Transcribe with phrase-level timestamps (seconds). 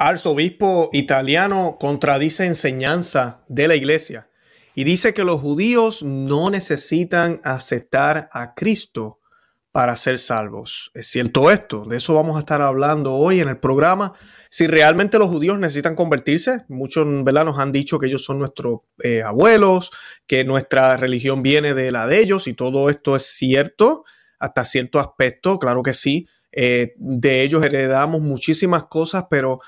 [0.00, 4.30] arzobispo italiano contradice enseñanza de la iglesia
[4.74, 9.18] y dice que los judíos no necesitan aceptar a Cristo
[9.72, 10.90] para ser salvos.
[10.94, 11.84] ¿Es cierto esto?
[11.84, 14.14] De eso vamos a estar hablando hoy en el programa.
[14.48, 17.44] Si realmente los judíos necesitan convertirse, muchos ¿verdad?
[17.44, 19.90] nos han dicho que ellos son nuestros eh, abuelos,
[20.26, 24.04] que nuestra religión viene de la de ellos y todo esto es cierto
[24.38, 26.26] hasta cierto aspecto, claro que sí.
[26.52, 29.60] Eh, de ellos heredamos muchísimas cosas, pero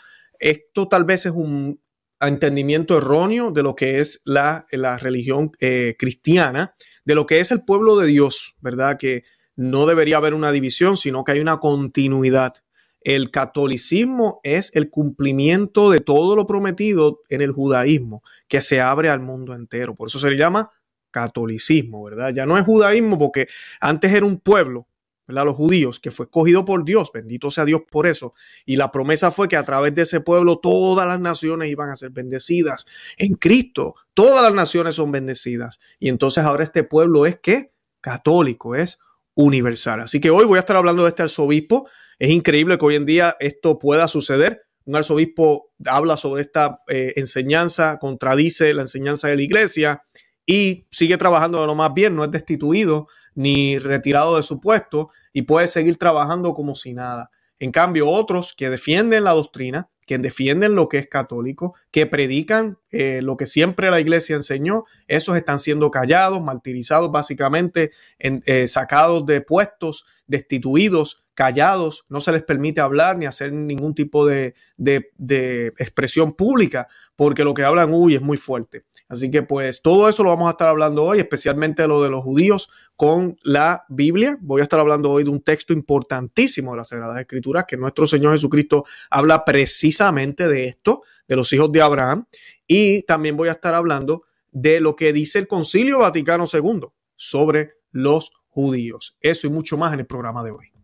[0.42, 1.80] esto tal vez es un
[2.20, 7.50] entendimiento erróneo de lo que es la, la religión eh, cristiana, de lo que es
[7.52, 8.98] el pueblo de Dios, ¿verdad?
[8.98, 9.22] Que
[9.56, 12.54] no debería haber una división, sino que hay una continuidad.
[13.00, 19.08] El catolicismo es el cumplimiento de todo lo prometido en el judaísmo, que se abre
[19.08, 19.94] al mundo entero.
[19.94, 20.70] Por eso se le llama
[21.10, 22.32] catolicismo, ¿verdad?
[22.34, 23.48] Ya no es judaísmo porque
[23.80, 24.86] antes era un pueblo
[25.26, 25.44] ¿verdad?
[25.44, 28.34] los judíos, que fue escogido por Dios, bendito sea Dios por eso.
[28.64, 31.96] Y la promesa fue que a través de ese pueblo todas las naciones iban a
[31.96, 32.86] ser bendecidas.
[33.16, 35.80] En Cristo, todas las naciones son bendecidas.
[35.98, 38.98] Y entonces ahora este pueblo es que católico, es
[39.34, 40.00] universal.
[40.00, 41.88] Así que hoy voy a estar hablando de este arzobispo.
[42.18, 44.66] Es increíble que hoy en día esto pueda suceder.
[44.84, 50.02] Un arzobispo habla sobre esta eh, enseñanza, contradice la enseñanza de la iglesia
[50.44, 55.10] y sigue trabajando de lo más bien, no es destituido ni retirado de su puesto
[55.32, 57.30] y puede seguir trabajando como si nada.
[57.58, 62.78] En cambio, otros que defienden la doctrina, que defienden lo que es católico, que predican
[62.90, 69.24] eh, lo que siempre la iglesia enseñó, esos están siendo callados, martirizados, básicamente eh, sacados
[69.26, 75.72] de puestos, destituidos, callados, no se les permite hablar ni hacer ningún tipo de, de
[75.78, 78.84] expresión pública porque lo que hablan uy es muy fuerte.
[79.08, 82.22] Así que pues todo eso lo vamos a estar hablando hoy, especialmente lo de los
[82.22, 84.38] judíos con la Biblia.
[84.40, 88.06] Voy a estar hablando hoy de un texto importantísimo de las Sagradas Escrituras, que nuestro
[88.06, 92.26] Señor Jesucristo habla precisamente de esto, de los hijos de Abraham.
[92.66, 97.74] Y también voy a estar hablando de lo que dice el Concilio Vaticano II sobre
[97.90, 99.16] los judíos.
[99.20, 100.81] Eso y mucho más en el programa de hoy.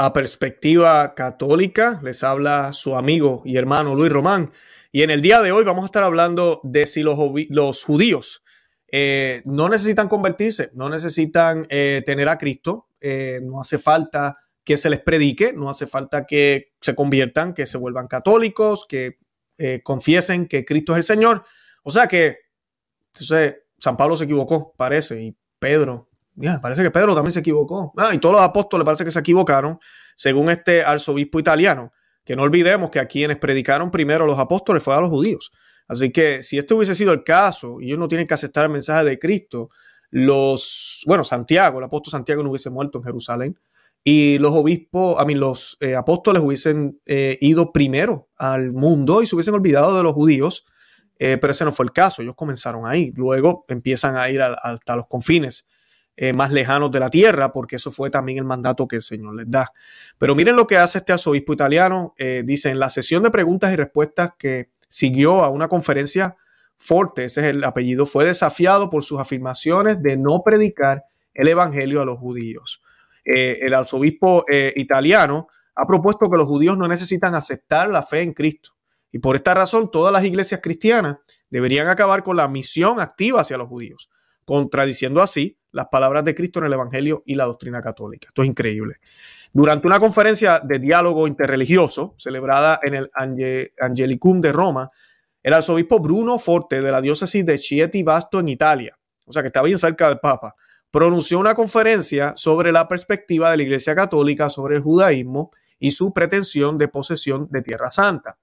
[0.00, 2.00] A Perspectiva Católica.
[2.02, 4.50] Les habla su amigo y hermano Luis Román.
[4.92, 7.18] Y en el día de hoy vamos a estar hablando de si los,
[7.50, 8.42] los judíos
[8.90, 14.78] eh, no necesitan convertirse, no necesitan eh, tener a Cristo, eh, no hace falta que
[14.78, 19.18] se les predique, no hace falta que se conviertan, que se vuelvan católicos, que
[19.82, 21.44] confiesen que Cristo es el Señor.
[21.82, 22.38] O sea que,
[23.12, 26.09] entonces, San Pablo se equivocó, parece, y Pedro
[26.62, 27.92] parece que Pedro también se equivocó.
[27.96, 29.78] Ah, y todos los apóstoles parece que se equivocaron,
[30.16, 31.92] según este arzobispo italiano.
[32.24, 35.50] Que no olvidemos que a quienes predicaron primero los apóstoles fue a los judíos.
[35.88, 38.70] Así que si este hubiese sido el caso y ellos no tienen que aceptar el
[38.70, 39.70] mensaje de Cristo,
[40.10, 43.58] los, bueno, Santiago, el apóstol Santiago no hubiese muerto en Jerusalén
[44.02, 49.26] y los obispos, a mí los eh, apóstoles hubiesen eh, ido primero al mundo y
[49.26, 50.64] se hubiesen olvidado de los judíos,
[51.18, 54.96] eh, pero ese no fue el caso, ellos comenzaron ahí, luego empiezan a ir hasta
[54.96, 55.66] los confines
[56.22, 59.34] eh, más lejanos de la tierra, porque eso fue también el mandato que el Señor
[59.36, 59.72] les da.
[60.18, 62.12] Pero miren lo que hace este arzobispo italiano.
[62.18, 66.36] Eh, dice, en la sesión de preguntas y respuestas que siguió a una conferencia,
[66.76, 72.02] Forte, ese es el apellido, fue desafiado por sus afirmaciones de no predicar el Evangelio
[72.02, 72.82] a los judíos.
[73.24, 74.44] Eh, el arzobispo
[74.74, 78.72] italiano ha propuesto que los judíos no necesitan aceptar la fe en Cristo.
[79.10, 81.16] Y por esta razón, todas las iglesias cristianas
[81.48, 84.10] deberían acabar con la misión activa hacia los judíos
[84.50, 88.28] contradiciendo así las palabras de Cristo en el Evangelio y la doctrina católica.
[88.28, 88.96] Esto es increíble.
[89.52, 93.10] Durante una conferencia de diálogo interreligioso celebrada en el
[93.80, 94.90] Angelicum de Roma,
[95.42, 99.48] el arzobispo Bruno Forte de la diócesis de Chieti Basto en Italia, o sea que
[99.48, 100.54] está bien cerca del Papa,
[100.90, 106.12] pronunció una conferencia sobre la perspectiva de la Iglesia Católica sobre el judaísmo y su
[106.12, 108.36] pretensión de posesión de Tierra Santa.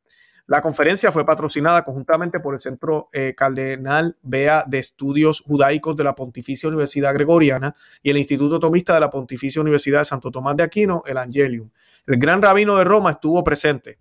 [0.48, 6.06] La conferencia fue patrocinada conjuntamente por el Centro eh, Cardenal Bea de Estudios Judaicos de
[6.06, 10.56] la Pontificia Universidad Gregoriana y el Instituto Tomista de la Pontificia Universidad de Santo Tomás
[10.56, 11.70] de Aquino, el Angelium.
[12.06, 14.00] El gran rabino de Roma estuvo presente.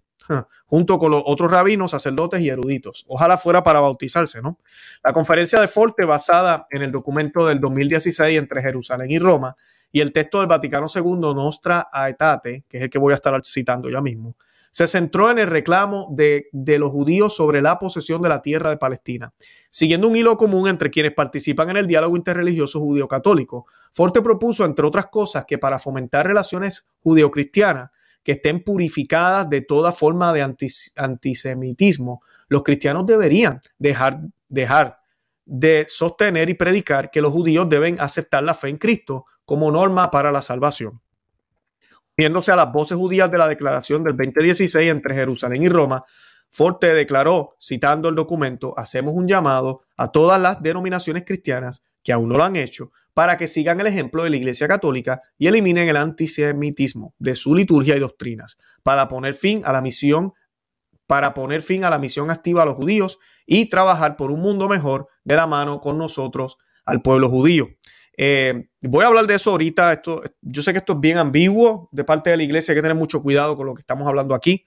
[0.67, 3.05] junto con los otros rabinos, sacerdotes y eruditos.
[3.09, 4.59] Ojalá fuera para bautizarse, ¿no?
[5.05, 9.57] La conferencia de Forte, basada en el documento del 2016 entre Jerusalén y Roma,
[9.93, 13.41] y el texto del Vaticano II, Nostra Aetate, que es el que voy a estar
[13.45, 14.35] citando ya mismo,
[14.77, 18.77] se centró en el reclamo de, los judíos sobre la posesión de la tierra de
[18.77, 19.33] Palestina.
[19.71, 23.65] Siguiendo un hilo común entre quienes participan en el diálogo interreligioso judío-católico,
[23.95, 27.91] Forte propuso, entre otras cosas, que para fomentar relaciones judío-cristianas
[28.23, 30.43] que estén purificadas de toda forma de
[30.97, 34.99] antisemitismo, los cristianos deberían dejar
[35.47, 40.11] de sostener y predicar que los judíos deben aceptar la fe en Cristo como norma
[40.11, 41.01] para la salvación.
[42.19, 46.03] Uniéndose a las voces judías de la declaración del 2016 entre Jerusalén y Roma,
[46.51, 52.31] Forte declaró, citando el documento, hacemos un llamado a todas las denominaciones cristianas que aún
[52.31, 55.89] no lo han hecho, para que sigan el ejemplo de la Iglesia Católica y eliminen
[55.91, 60.33] el antisemitismo de su liturgia y doctrinas, para poner fin a la misión
[61.07, 64.69] para poner fin a la misión activa a los judíos y trabajar por un mundo
[64.69, 67.69] mejor de la mano con nosotros al pueblo judío.
[68.17, 69.93] Eh, voy a hablar de eso ahorita.
[69.93, 72.83] Esto, yo sé que esto es bien ambiguo de parte de la iglesia, hay que
[72.83, 74.65] tener mucho cuidado con lo que estamos hablando aquí,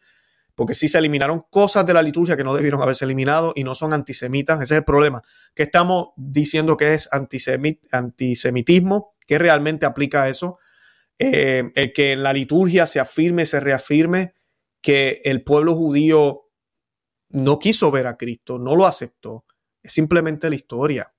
[0.55, 3.75] porque sí se eliminaron cosas de la liturgia que no debieron haberse eliminado y no
[3.75, 4.61] son antisemitas.
[4.61, 5.23] Ese es el problema,
[5.55, 10.59] que estamos diciendo que es antisemitismo, que realmente aplica eso.
[11.17, 14.35] Eh, el que en la liturgia se afirme, se reafirme
[14.81, 16.45] que el pueblo judío
[17.31, 19.45] no quiso ver a Cristo, no lo aceptó.
[19.83, 21.13] Es simplemente la historia.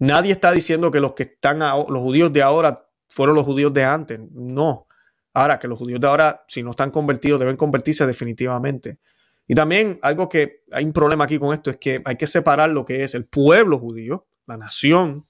[0.00, 3.84] Nadie está diciendo que los que están, los judíos de ahora fueron los judíos de
[3.84, 4.18] antes.
[4.32, 4.86] No.
[5.34, 8.98] Ahora, que los judíos de ahora, si no están convertidos, deben convertirse definitivamente.
[9.46, 12.70] Y también algo que hay un problema aquí con esto es que hay que separar
[12.70, 15.26] lo que es el pueblo judío, la nación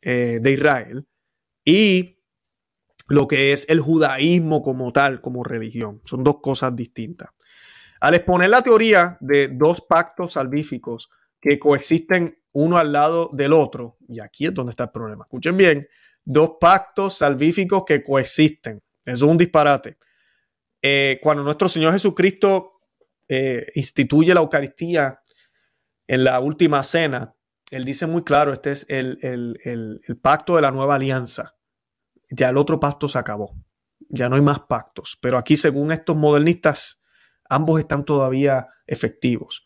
[0.00, 1.08] eh, de Israel,
[1.64, 2.20] y
[3.08, 6.02] lo que es el judaísmo como tal, como religión.
[6.04, 7.30] Son dos cosas distintas.
[8.00, 11.10] Al exponer la teoría de dos pactos salvíficos
[11.44, 13.98] que coexisten uno al lado del otro.
[14.08, 15.24] Y aquí es donde está el problema.
[15.24, 15.86] Escuchen bien,
[16.24, 18.82] dos pactos salvíficos que coexisten.
[19.04, 19.98] Eso es un disparate.
[20.80, 22.80] Eh, cuando nuestro Señor Jesucristo
[23.28, 25.20] eh, instituye la Eucaristía
[26.06, 27.34] en la última cena,
[27.70, 31.56] Él dice muy claro, este es el, el pacto de la nueva alianza.
[32.30, 33.54] Ya el otro pacto se acabó.
[34.08, 35.18] Ya no hay más pactos.
[35.20, 37.00] Pero aquí, según estos modernistas,
[37.48, 39.63] ambos están todavía efectivos.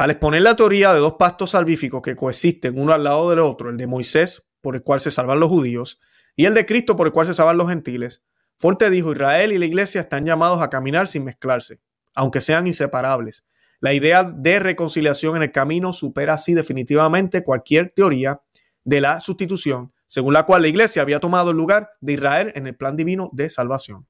[0.00, 3.68] Al exponer la teoría de dos pactos salvíficos que coexisten uno al lado del otro,
[3.68, 6.00] el de Moisés, por el cual se salvan los judíos,
[6.34, 8.22] y el de Cristo, por el cual se salvan los gentiles,
[8.58, 11.82] Forte dijo, Israel y la iglesia están llamados a caminar sin mezclarse,
[12.14, 13.44] aunque sean inseparables.
[13.80, 18.40] La idea de reconciliación en el camino supera así definitivamente cualquier teoría
[18.84, 22.66] de la sustitución, según la cual la iglesia había tomado el lugar de Israel en
[22.66, 24.08] el plan divino de salvación.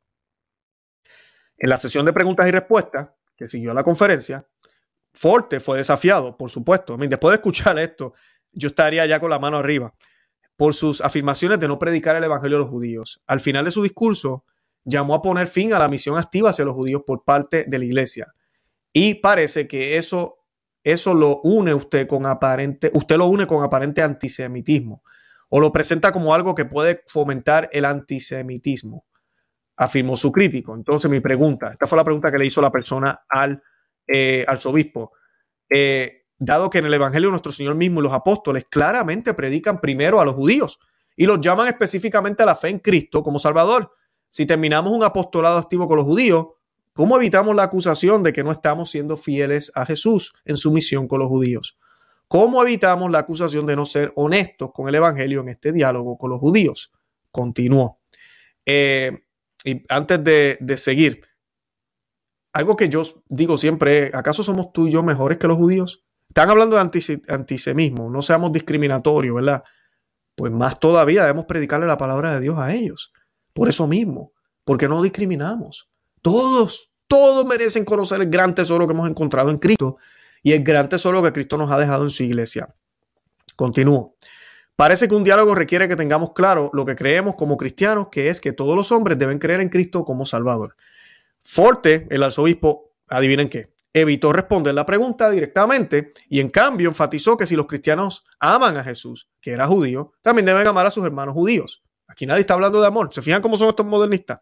[1.59, 4.47] En la sesión de preguntas y respuestas, que siguió la conferencia,
[5.13, 6.97] Forte fue desafiado, por supuesto.
[6.97, 8.15] después de escuchar esto,
[8.53, 9.95] yo estaría ya con la mano arriba
[10.57, 13.23] por sus afirmaciones de no predicar el evangelio a los judíos.
[13.27, 14.45] Al final de su discurso,
[14.85, 17.85] llamó a poner fin a la misión activa hacia los judíos por parte de la
[17.87, 18.35] iglesia.
[18.93, 20.39] Y parece que eso,
[20.85, 25.03] eso lo une usted con aparente, usted lo une con aparente antisemitismo
[25.49, 29.07] o lo presenta como algo que puede fomentar el antisemitismo,
[29.77, 30.75] afirmó su crítico.
[30.75, 33.63] Entonces mi pregunta, esta fue la pregunta que le hizo la persona al
[34.13, 35.13] eh, arzobispo,
[35.69, 40.21] eh, dado que en el Evangelio nuestro Señor mismo y los apóstoles claramente predican primero
[40.21, 40.81] a los judíos
[41.17, 43.93] y los llaman específicamente a la fe en Cristo como Salvador.
[44.29, 46.47] Si terminamos un apostolado activo con los judíos,
[46.93, 51.07] ¿cómo evitamos la acusación de que no estamos siendo fieles a Jesús en su misión
[51.09, 51.79] con los judíos?
[52.27, 56.31] ¿Cómo evitamos la acusación de no ser honestos con el Evangelio en este diálogo con
[56.31, 56.93] los judíos?
[57.31, 58.01] Continuó.
[58.65, 59.13] Eh,
[59.65, 61.21] y antes de, de seguir,
[62.53, 66.03] algo que yo digo siempre ¿acaso somos tú y yo mejores que los judíos?
[66.29, 69.65] Están hablando de antisemismo, no seamos discriminatorios, ¿verdad?
[70.37, 73.13] Pues más todavía debemos predicarle la palabra de Dios a ellos.
[73.53, 74.33] Por eso mismo,
[74.65, 75.91] porque no discriminamos.
[76.23, 79.97] Todos, todos merecen conocer el gran tesoro que hemos encontrado en Cristo
[80.43, 82.69] y el gran tesoro que Cristo nos ha dejado en su iglesia.
[83.57, 84.15] Continúo.
[84.77, 88.41] Parece que un diálogo requiere que tengamos claro lo que creemos como cristianos, que es
[88.41, 90.77] que todos los hombres deben creer en Cristo como Salvador.
[91.43, 97.47] Forte, el arzobispo, adivinen qué, evitó responder la pregunta directamente y en cambio enfatizó que
[97.47, 101.35] si los cristianos aman a Jesús, que era judío, también deben amar a sus hermanos
[101.35, 101.83] judíos.
[102.07, 103.13] Aquí nadie está hablando de amor.
[103.13, 104.41] ¿Se fijan cómo son estos modernistas?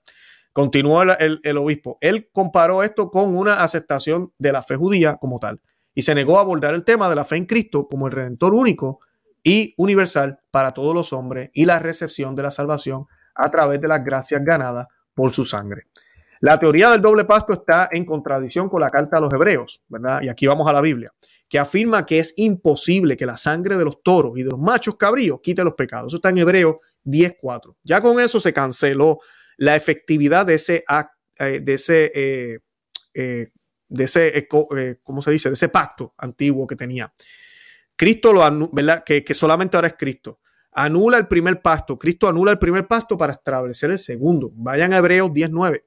[0.52, 1.98] Continuó el, el, obispo.
[2.00, 5.60] Él comparó esto con una aceptación de la fe judía como tal
[5.94, 8.54] y se negó a abordar el tema de la fe en Cristo como el redentor
[8.54, 9.00] único
[9.42, 13.88] y universal para todos los hombres y la recepción de la salvación a través de
[13.88, 15.86] las gracias ganadas por su sangre.
[16.40, 20.22] La teoría del doble pacto está en contradicción con la carta a los hebreos, ¿verdad?
[20.22, 21.12] Y aquí vamos a la Biblia,
[21.48, 24.96] que afirma que es imposible que la sangre de los toros y de los machos
[24.96, 26.08] cabríos quite los pecados.
[26.08, 27.76] Eso está en Hebreos 10.4.
[27.82, 29.18] Ya con eso se canceló
[29.56, 30.84] la efectividad de ese,
[31.40, 32.58] eh, de ese, eh,
[33.14, 33.48] eh,
[33.88, 34.48] de ese
[35.02, 35.48] ¿cómo se dice?
[35.48, 37.12] De ese pacto antiguo que tenía.
[37.96, 39.02] Cristo lo ¿verdad?
[39.04, 40.40] Que, que solamente ahora es Cristo
[40.70, 41.98] anula el primer pacto.
[41.98, 44.52] Cristo anula el primer pacto para establecer el segundo.
[44.54, 45.82] Vayan a Hebreos 10.9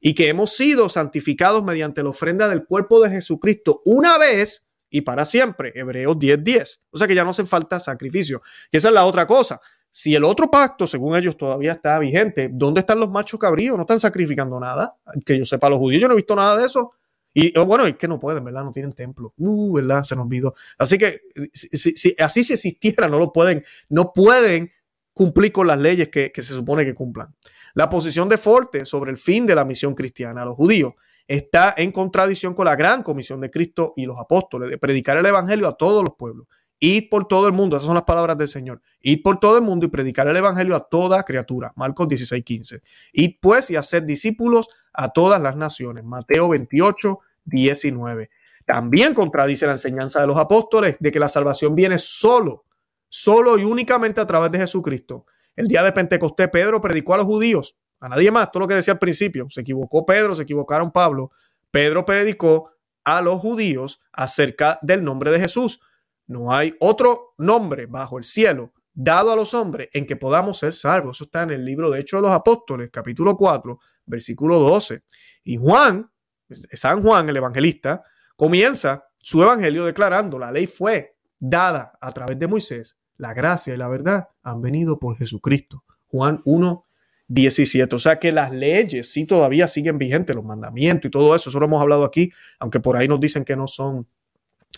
[0.00, 5.02] y que hemos sido santificados mediante la ofrenda del cuerpo de Jesucristo una vez y
[5.02, 5.72] para siempre.
[5.74, 6.42] Hebreos 10:10.
[6.42, 6.82] 10.
[6.90, 8.42] O sea que ya no hace falta sacrificio.
[8.72, 9.60] Y esa es la otra cosa.
[9.90, 13.76] Si el otro pacto, según ellos, todavía está vigente, ¿dónde están los machos cabríos?
[13.76, 14.96] No están sacrificando nada.
[15.24, 16.92] Que yo sepa, los judíos, yo no he visto nada de eso.
[17.32, 18.64] Y oh, bueno, es que no pueden, ¿verdad?
[18.64, 19.34] No tienen templo.
[19.36, 20.02] Uh, ¿verdad?
[20.02, 20.54] Se nos olvidó.
[20.78, 21.20] Así que
[21.52, 24.70] si, así si existiera, no lo pueden, no pueden
[25.12, 27.34] cumplir con las leyes que, se supone que cumplan.
[27.74, 30.94] La posición de Forte sobre el fin de la misión cristiana a los judíos
[31.26, 35.26] está en contradicción con la gran comisión de Cristo y los apóstoles de predicar el
[35.26, 36.46] evangelio a todos los pueblos.
[36.82, 38.80] Id por todo el mundo, esas son las palabras del Señor.
[39.02, 41.72] Id por todo el mundo y predicar el evangelio a toda criatura.
[41.76, 42.80] Marcos 16, 15.
[43.12, 46.04] Id pues y haced discípulos a todas las naciones.
[46.04, 48.30] Mateo 28, 19.
[48.66, 52.64] También contradice la enseñanza de los apóstoles de que la salvación viene solo,
[53.10, 55.26] solo y únicamente a través de Jesucristo.
[55.54, 58.74] El día de Pentecostés, Pedro predicó a los judíos, a nadie más, todo lo que
[58.74, 59.46] decía al principio.
[59.50, 61.30] Se equivocó Pedro, se equivocaron Pablo.
[61.70, 62.70] Pedro predicó
[63.04, 65.80] a los judíos acerca del nombre de Jesús.
[66.26, 70.72] No hay otro nombre bajo el cielo dado a los hombres en que podamos ser
[70.72, 71.16] salvos.
[71.16, 75.02] Eso está en el libro de Hechos de los Apóstoles, capítulo 4, versículo 12.
[75.44, 76.10] Y Juan,
[76.48, 78.04] San Juan, el evangelista,
[78.36, 83.76] comienza su evangelio declarando, la ley fue dada a través de Moisés la gracia y
[83.76, 85.84] la verdad han venido por Jesucristo.
[86.08, 86.86] Juan 1,
[87.28, 87.94] 17.
[87.94, 91.60] O sea que las leyes sí todavía siguen vigentes, los mandamientos y todo eso, eso
[91.60, 94.06] lo hemos hablado aquí, aunque por ahí nos dicen que no son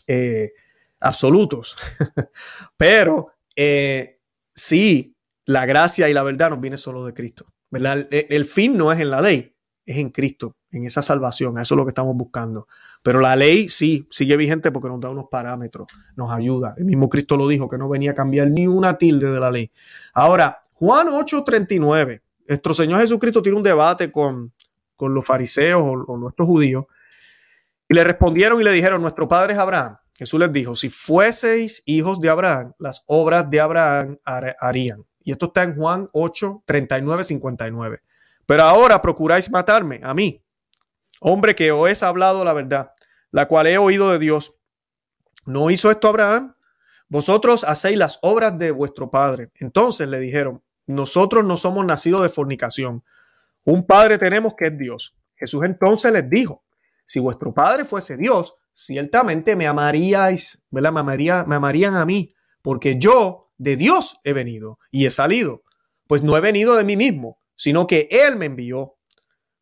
[0.09, 0.53] eh,
[0.99, 1.77] absolutos.
[2.77, 4.19] Pero eh,
[4.53, 5.15] sí,
[5.47, 7.45] la gracia y la verdad nos viene solo de Cristo.
[7.71, 9.52] el fin no es en la ley,
[9.85, 11.59] es en Cristo, en esa salvación.
[11.59, 12.69] Eso es lo que estamos buscando.
[13.03, 16.75] Pero la ley sí sigue vigente porque nos da unos parámetros, nos ayuda.
[16.77, 19.51] El mismo Cristo lo dijo, que no venía a cambiar ni una tilde de la
[19.51, 19.71] ley.
[20.15, 24.53] Ahora, Juan 8:39, nuestro Señor Jesucristo tiene un debate con,
[24.97, 26.87] con los fariseos o, o nuestros judíos.
[27.89, 29.97] Y le respondieron y le dijeron, nuestro padre es Abraham.
[30.15, 35.05] Jesús les dijo, si fueseis hijos de Abraham, las obras de Abraham harían.
[35.25, 38.03] Y esto está en Juan 8, 39, 59.
[38.47, 40.45] Pero ahora procuráis matarme, a mí,
[41.21, 42.93] hombre que os he hablado la verdad,
[43.31, 44.55] la cual he oído de Dios.
[45.47, 46.55] ¿No hizo esto Abraham?
[47.09, 49.51] Vosotros hacéis las obras de vuestro padre.
[49.57, 53.05] Entonces le dijeron, nosotros no somos nacidos de fornicación.
[53.65, 55.15] Un padre tenemos que es Dios.
[55.37, 56.65] Jesús entonces les dijo,
[57.05, 60.93] si vuestro padre fuese Dios, ciertamente me amaríais, ¿verdad?
[60.93, 61.03] Me,
[61.47, 62.33] me amarían a mí,
[62.63, 65.63] porque yo de Dios he venido y he salido.
[66.07, 68.97] Pues no he venido de mí mismo, sino que Él me envió.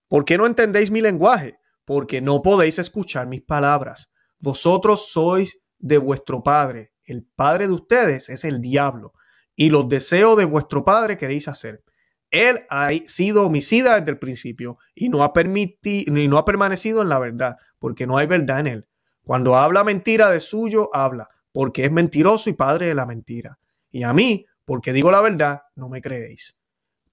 [0.08, 1.58] ¿Por qué no entendéis mi lenguaje?
[1.84, 4.10] Porque no podéis escuchar mis palabras.
[4.38, 6.94] Vosotros sois de vuestro Padre.
[7.04, 9.12] El Padre de ustedes es el diablo.
[9.54, 11.84] Y los deseos de vuestro Padre queréis hacer.
[12.30, 17.02] Él ha sido homicida desde el principio y no ha, permitido, y no ha permanecido
[17.02, 18.88] en la verdad, porque no hay verdad en él.
[19.24, 23.58] Cuando habla mentira de suyo, habla, porque es mentiroso y padre de la mentira.
[23.90, 26.59] Y a mí, porque digo la verdad, no me creéis.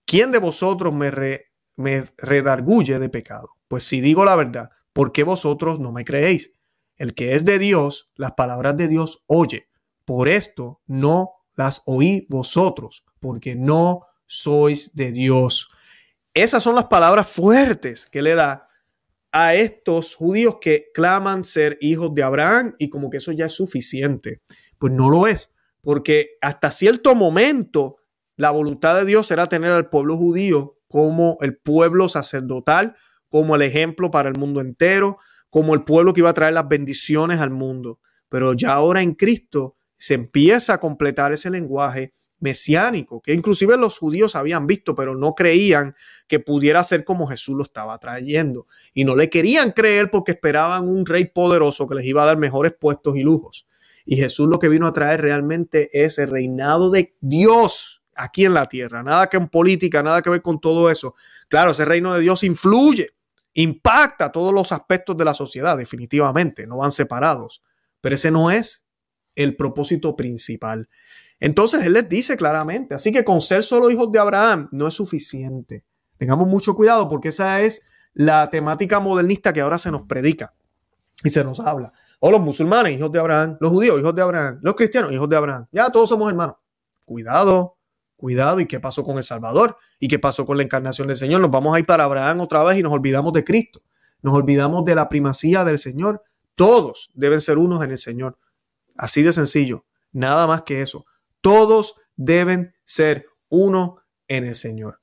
[0.07, 1.11] ¿Quién de vosotros me,
[1.75, 3.49] me redarguye de pecado?
[3.67, 6.53] Pues si digo la verdad, ¿por qué vosotros no me creéis?
[6.95, 9.67] El que es de Dios, las palabras de Dios oye.
[10.05, 15.69] Por esto no las oí vosotros, porque no sois de Dios.
[16.33, 18.69] Esas son las palabras fuertes que le da
[19.31, 23.53] a estos judíos que claman ser hijos de Abraham y como que eso ya es
[23.53, 24.41] suficiente.
[24.79, 27.97] Pues no lo es, porque hasta cierto momento
[28.37, 32.95] la voluntad de Dios era tener al pueblo judío como el pueblo sacerdotal,
[33.29, 35.17] como el ejemplo para el mundo entero,
[35.49, 37.99] como el pueblo que iba a traer las bendiciones al mundo.
[38.29, 43.97] Pero ya ahora en Cristo se empieza a completar ese lenguaje mesiánico, que inclusive los
[43.97, 45.95] judíos habían visto, pero no creían
[46.27, 48.67] que pudiera ser como Jesús lo estaba trayendo.
[48.93, 52.37] Y no le querían creer porque esperaban un rey poderoso que les iba a dar
[52.37, 53.67] mejores puestos y lujos.
[54.05, 58.53] Y Jesús lo que vino a traer realmente es el reinado de Dios aquí en
[58.53, 61.15] la tierra, nada que en política, nada que ver con todo eso.
[61.47, 63.11] Claro, ese reino de Dios influye,
[63.53, 67.63] impacta todos los aspectos de la sociedad, definitivamente, no van separados,
[68.01, 68.85] pero ese no es
[69.35, 70.89] el propósito principal.
[71.39, 74.95] Entonces Él les dice claramente, así que con ser solo hijos de Abraham no es
[74.95, 75.85] suficiente.
[76.17, 77.81] Tengamos mucho cuidado porque esa es
[78.13, 80.53] la temática modernista que ahora se nos predica
[81.23, 81.93] y se nos habla.
[82.19, 85.35] O los musulmanes, hijos de Abraham, los judíos, hijos de Abraham, los cristianos, hijos de
[85.35, 85.67] Abraham.
[85.71, 86.55] Ya todos somos hermanos.
[87.05, 87.76] Cuidado,
[88.17, 88.59] cuidado.
[88.59, 89.77] ¿Y qué pasó con el Salvador?
[89.99, 91.39] ¿Y qué pasó con la encarnación del Señor?
[91.39, 93.81] Nos vamos a ir para Abraham otra vez y nos olvidamos de Cristo.
[94.21, 96.23] Nos olvidamos de la primacía del Señor.
[96.55, 98.37] Todos deben ser unos en el Señor.
[98.97, 99.85] Así de sencillo.
[100.11, 101.05] Nada más que eso.
[101.41, 104.99] Todos deben ser uno en el Señor.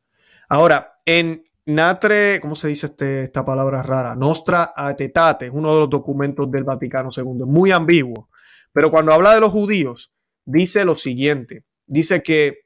[0.49, 4.15] Ahora, en Natre, ¿cómo se dice este, esta palabra rara?
[4.15, 8.29] Nostra Aetate, es uno de los documentos del Vaticano II, muy ambiguo.
[8.73, 10.13] Pero cuando habla de los judíos,
[10.45, 12.64] dice lo siguiente: dice que,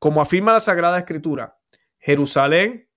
[0.00, 1.58] como afirma la Sagrada Escritura,
[1.98, 2.88] Jerusalén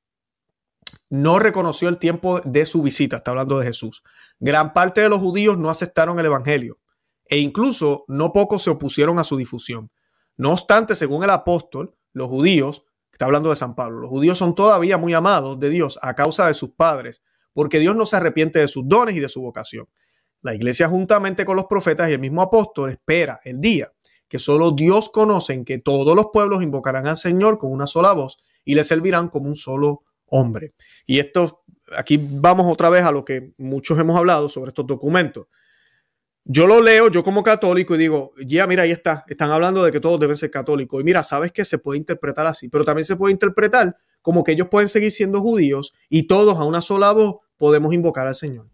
[1.10, 4.04] no reconoció el tiempo de su visita, está hablando de Jesús.
[4.40, 6.80] Gran parte de los judíos no aceptaron el Evangelio
[7.26, 9.92] e incluso no pocos se opusieron a su difusión.
[10.38, 14.56] No obstante, según el apóstol, los judíos, está hablando de San Pablo, los judíos son
[14.56, 18.60] todavía muy amados de Dios a causa de sus padres, porque Dios no se arrepiente
[18.60, 19.90] de sus dones y de su vocación.
[20.42, 23.92] La iglesia juntamente con los profetas y el mismo apóstol espera el día
[24.34, 28.14] que solo Dios conoce en que todos los pueblos invocarán al Señor con una sola
[28.14, 30.74] voz y le servirán como un solo hombre.
[31.06, 31.62] Y esto,
[31.96, 35.46] aquí vamos otra vez a lo que muchos hemos hablado sobre estos documentos.
[36.46, 39.92] Yo lo leo, yo como católico, y digo, ya, mira, ahí está, están hablando de
[39.92, 41.00] que todos deben ser católicos.
[41.00, 44.54] Y mira, sabes que se puede interpretar así, pero también se puede interpretar como que
[44.54, 48.66] ellos pueden seguir siendo judíos y todos a una sola voz podemos invocar al Señor.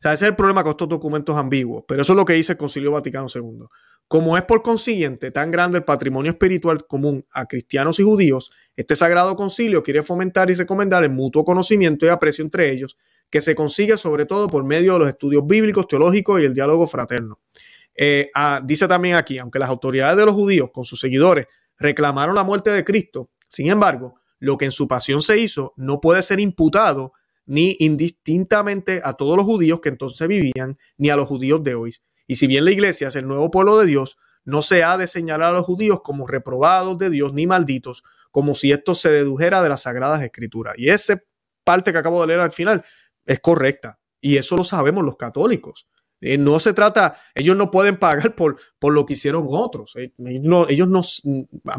[0.00, 2.52] Sea, ese es el problema con estos documentos ambiguos, pero eso es lo que dice
[2.52, 3.66] el Concilio Vaticano II.
[4.08, 8.96] Como es por consiguiente tan grande el patrimonio espiritual común a cristianos y judíos, este
[8.96, 12.96] sagrado concilio quiere fomentar y recomendar el mutuo conocimiento y aprecio entre ellos,
[13.28, 16.86] que se consigue sobre todo por medio de los estudios bíblicos, teológicos y el diálogo
[16.86, 17.38] fraterno.
[17.94, 21.46] Eh, ah, dice también aquí, aunque las autoridades de los judíos con sus seguidores
[21.78, 26.00] reclamaron la muerte de Cristo, sin embargo, lo que en su pasión se hizo no
[26.00, 27.12] puede ser imputado
[27.50, 31.92] ni indistintamente a todos los judíos que entonces vivían, ni a los judíos de hoy,
[32.28, 35.08] y si bien la iglesia es el nuevo pueblo de Dios, no se ha de
[35.08, 39.64] señalar a los judíos como reprobados de Dios ni malditos, como si esto se dedujera
[39.64, 40.74] de las sagradas escrituras.
[40.78, 41.20] Y esa
[41.64, 42.84] parte que acabo de leer al final
[43.26, 43.98] es correcta.
[44.20, 45.88] Y eso lo sabemos los católicos.
[46.20, 49.96] Eh, no se trata, ellos no pueden pagar por, por lo que hicieron otros.
[49.96, 51.02] Eh, ellos, no, ellos, no,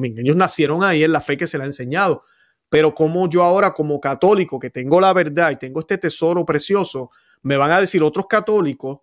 [0.04, 2.24] ellos nacieron ahí en la fe que se le ha enseñado.
[2.72, 7.12] Pero como yo ahora como católico que tengo la verdad y tengo este tesoro precioso,
[7.42, 9.00] me van a decir otros católicos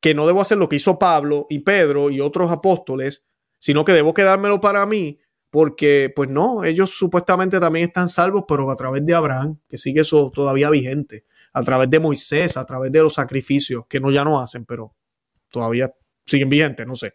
[0.00, 3.26] que no debo hacer lo que hizo Pablo y Pedro y otros apóstoles,
[3.58, 5.18] sino que debo quedármelo para mí,
[5.50, 10.02] porque pues no, ellos supuestamente también están salvos, pero a través de Abraham, que sigue
[10.02, 14.22] eso todavía vigente, a través de Moisés, a través de los sacrificios, que no ya
[14.22, 14.94] no hacen, pero
[15.50, 15.92] todavía
[16.24, 17.14] siguen vigentes, no sé.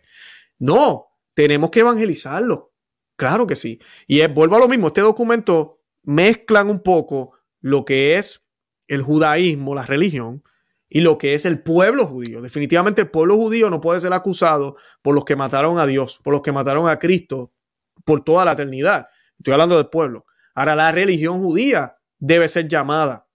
[0.59, 2.73] No, tenemos que evangelizarlo.
[3.15, 3.79] Claro que sí.
[4.05, 5.76] Y vuelvo a lo mismo, este documento
[6.07, 8.41] mezclan un poco lo que es
[8.87, 10.41] el judaísmo, la religión,
[10.87, 12.41] y lo que es el pueblo judío.
[12.41, 16.31] Definitivamente el pueblo judío no puede ser acusado por los que mataron a Dios, por
[16.31, 17.51] los que mataron a Cristo
[18.05, 19.07] por toda la eternidad.
[19.37, 20.25] Estoy hablando del pueblo.
[20.55, 23.27] Ahora la religión judía debe ser llamada.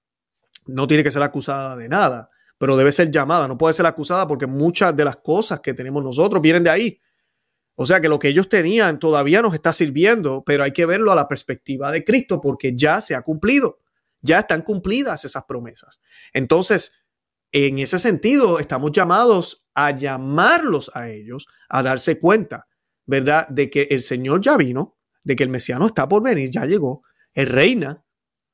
[0.67, 3.47] No tiene que ser acusada de nada, pero debe ser llamada.
[3.49, 6.99] No puede ser acusada porque muchas de las cosas que tenemos nosotros vienen de ahí.
[7.83, 11.11] O sea que lo que ellos tenían todavía nos está sirviendo, pero hay que verlo
[11.11, 13.81] a la perspectiva de Cristo porque ya se ha cumplido.
[14.21, 16.01] Ya están cumplidas esas promesas.
[16.33, 16.93] Entonces,
[17.51, 22.69] en ese sentido, estamos llamados a llamarlos a ellos a darse cuenta,
[23.05, 23.49] ¿verdad?
[23.49, 27.03] De que el Señor ya vino, de que el Mesiano está por venir, ya llegó,
[27.35, 28.05] reina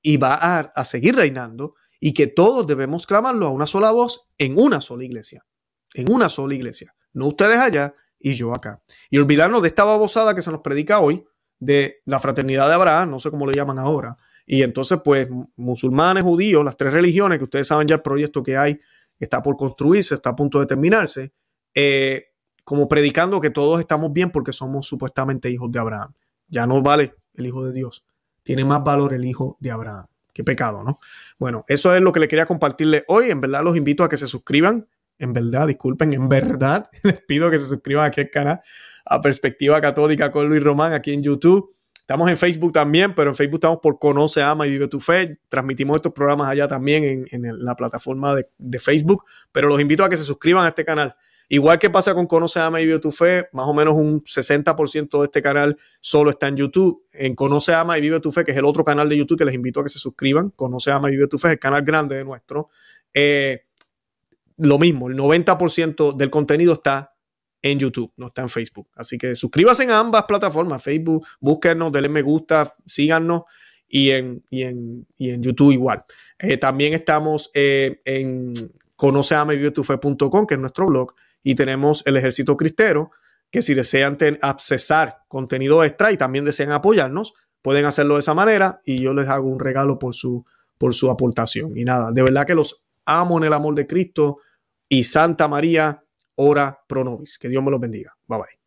[0.01, 0.39] y va
[0.75, 5.05] a, seguir reinando y que todos debemos clamarlo a una sola voz en una sola
[5.05, 5.45] iglesia,
[5.93, 8.83] en una sola iglesia, no ustedes allá y yo acá.
[9.11, 11.25] Y olvidarnos de esta babosada que se nos predica hoy,
[11.61, 16.25] de la fraternidad de Abraham, no sé cómo le llaman ahora, y entonces, pues, musulmanes,
[16.25, 18.81] judíos, las tres religiones, que ustedes saben ya el proyecto que hay,
[19.19, 21.33] está por construirse, está a punto de terminarse,
[21.75, 22.29] eh,
[22.65, 26.15] como predicando que todos estamos bien porque somos supuestamente hijos de Abraham.
[26.49, 28.05] Ya no vale el hijo de Dios.
[28.43, 30.07] Tiene más valor el hijo de Abraham.
[30.33, 30.99] Qué pecado, ¿no?
[31.39, 33.31] Bueno, eso es lo que le quería compartirle hoy.
[33.31, 34.87] En verdad los invito a que se suscriban.
[35.19, 38.61] En verdad, disculpen, en verdad les pido que se suscriban aquí al canal
[39.05, 41.71] a Perspectiva Católica con Luis Román aquí en YouTube.
[42.09, 45.41] Estamos en Facebook también, pero en Facebook estamos por Conoce, Ama y Vive tu Fe.
[45.49, 50.17] Transmitimos estos programas allá también en, la plataforma de, Facebook, pero los invito a que
[50.17, 51.15] se suscriban a este canal.
[51.51, 55.19] Igual que pasa con Conoce, Ama y Vive tu Fe, más o menos un 60%
[55.19, 57.03] de este canal solo está en YouTube.
[57.13, 59.45] En Conoce, Ama y Vive tu Fe, que es el otro canal de YouTube que
[59.45, 60.51] les invito a que se suscriban.
[60.51, 62.71] Conoce, Ama y Vive tu Fe, es el canal grande de nuestro.
[63.13, 63.67] Eh,
[64.59, 67.15] lo mismo, el 90% del contenido está
[67.63, 68.89] en YouTube, no está en Facebook.
[68.95, 73.43] Así que suscríbase en ambas plataformas, Facebook, búsquenos, denle me gusta, síganos
[73.89, 76.05] y en, y en, y en YouTube igual.
[76.39, 78.55] Eh, también estamos eh, en
[78.97, 83.11] conoceamevivetufe.com, que es nuestro blog, y tenemos el Ejército Cristero,
[83.51, 88.81] que si desean accesar contenido extra y también desean apoyarnos, pueden hacerlo de esa manera
[88.85, 90.45] y yo les hago un regalo por su,
[90.77, 91.77] por su aportación.
[91.77, 94.39] Y nada, de verdad que los amo en el amor de Cristo
[94.89, 96.03] y Santa María,
[96.37, 97.39] ora pro nobis.
[97.39, 98.17] Que Dios me los bendiga.
[98.27, 98.58] Bye bye.